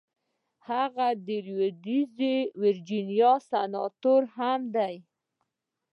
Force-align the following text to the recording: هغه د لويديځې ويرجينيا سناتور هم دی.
هغه 0.69 1.07
د 1.27 1.29
لويديځې 1.47 2.35
ويرجينيا 2.59 3.33
سناتور 3.51 4.21
هم 4.37 4.61
دی. 4.75 4.95